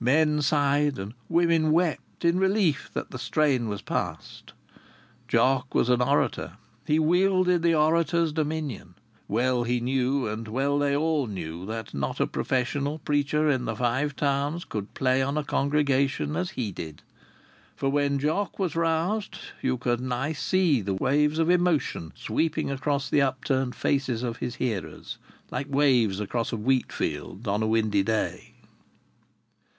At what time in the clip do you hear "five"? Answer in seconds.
13.76-14.16